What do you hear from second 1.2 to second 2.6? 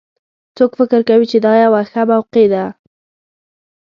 چې دا یوه ښه موقع